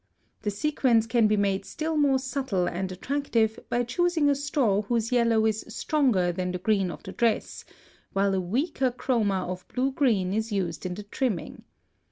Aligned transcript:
The 0.41 0.49
sequence 0.49 1.05
can 1.05 1.27
be 1.27 1.37
made 1.37 1.63
still 1.63 1.95
more 1.95 2.17
subtle 2.17 2.65
and 2.65 2.91
attractive 2.91 3.59
by 3.69 3.83
choosing 3.83 4.31
a 4.31 4.33
straw 4.35 4.81
whose 4.81 5.11
yellow 5.11 5.45
is 5.45 5.63
stronger 5.67 6.31
than 6.31 6.51
the 6.51 6.57
green 6.57 6.89
of 6.89 7.03
the 7.03 7.11
dress, 7.11 7.63
while 8.11 8.33
a 8.33 8.41
weaker 8.41 8.89
chroma 8.89 9.47
of 9.47 9.67
blue 9.67 9.91
green 9.91 10.33
is 10.33 10.51
used 10.51 10.87
in 10.87 10.95
the 10.95 11.03
trimming. 11.03 11.65